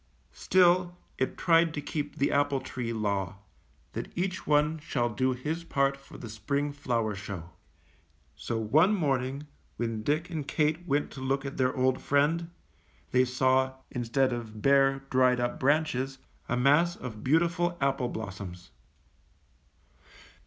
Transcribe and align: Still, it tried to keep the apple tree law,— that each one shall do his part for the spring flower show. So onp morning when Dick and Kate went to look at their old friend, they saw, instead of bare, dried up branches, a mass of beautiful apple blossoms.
Still, 0.33 0.97
it 1.19 1.37
tried 1.37 1.75
to 1.75 1.79
keep 1.79 2.15
the 2.17 2.31
apple 2.31 2.59
tree 2.59 2.91
law,— 2.91 3.37
that 3.93 4.11
each 4.17 4.47
one 4.47 4.79
shall 4.79 5.09
do 5.09 5.33
his 5.33 5.63
part 5.63 5.95
for 5.95 6.17
the 6.17 6.27
spring 6.27 6.73
flower 6.73 7.13
show. 7.13 7.51
So 8.35 8.65
onp 8.73 8.95
morning 8.97 9.45
when 9.77 10.01
Dick 10.01 10.31
and 10.31 10.47
Kate 10.47 10.87
went 10.87 11.11
to 11.11 11.21
look 11.21 11.45
at 11.45 11.57
their 11.57 11.77
old 11.77 12.01
friend, 12.01 12.49
they 13.11 13.25
saw, 13.25 13.73
instead 13.91 14.33
of 14.33 14.63
bare, 14.63 15.03
dried 15.11 15.39
up 15.39 15.59
branches, 15.59 16.17
a 16.49 16.57
mass 16.57 16.95
of 16.95 17.23
beautiful 17.23 17.77
apple 17.79 18.09
blossoms. 18.09 18.71